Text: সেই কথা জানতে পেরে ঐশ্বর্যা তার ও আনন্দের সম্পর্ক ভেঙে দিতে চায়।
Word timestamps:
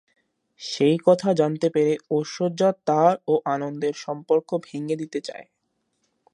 সেই 0.61 0.97
কথা 1.05 1.29
জানতে 1.33 1.67
পেরে 1.69 1.93
ঐশ্বর্যা 2.11 2.69
তার 2.85 3.13
ও 3.27 3.33
আনন্দের 3.45 3.95
সম্পর্ক 3.97 4.49
ভেঙে 4.67 4.95
দিতে 4.95 5.19
চায়। 5.21 5.45